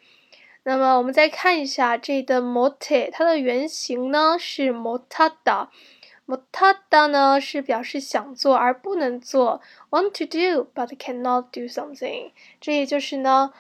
[0.64, 13.54] 那么我们再看一下这的 mote，它的原型呢是 motada，motada 呢是表示想做而不能做，want to do but cannot do something，这也就是呢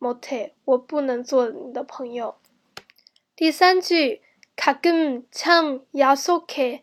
[0.00, 2.34] mote，我不能做你的朋友。
[3.36, 4.22] 第三句。
[4.57, 6.81] 가끔참야속 해，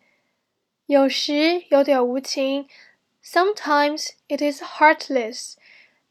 [0.87, 2.69] 有时有点无情。
[3.25, 5.55] Sometimes it is heartless。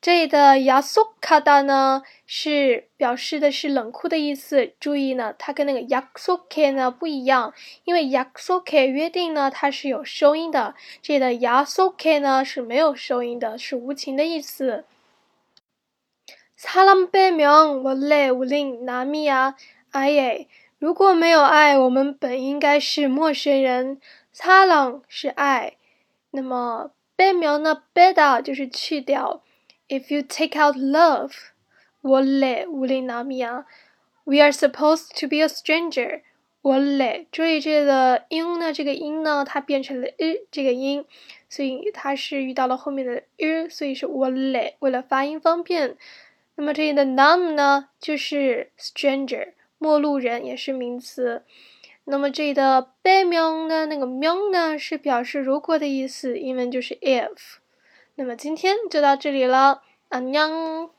[0.02, 4.72] 这里的야속하다呢，是表示的是冷酷的意思。
[4.80, 10.74] 注意呢，它跟那个약속해呢不一样，因为약속 해约定呢，它是有收音的。
[11.02, 14.86] 这里的야속해呢是没有收音的，是无情的意思。
[16.58, 19.56] 사람빼면원래우린남이야아
[19.94, 20.48] 예。
[20.85, 23.99] 如果没有爱，我们本应该是陌生人。
[24.35, 25.79] 擦朗是爱，
[26.33, 27.85] 那么被描呢？
[27.95, 29.43] 被的就是去掉。
[29.89, 31.33] If you take out love，
[32.03, 33.65] 我嘞乌里纳米亚
[34.25, 36.21] ，We are supposed to be a stranger。
[36.61, 41.07] 我累，注意这个音呢，这个音呢，它变成了 i 这个音，
[41.49, 44.77] 所以它是遇到了后面的 i，所以是我累。
[44.81, 45.97] 为了发音方便，
[46.57, 49.55] 那么这里的 nam 呢，就是 stranger。
[49.84, 51.44] 陌路人也是名词，
[52.06, 57.58] 那么这里的被명는那个명呢是表示如果的意思，英文就是 if。
[58.16, 60.90] 那么今天就到这里了，안녕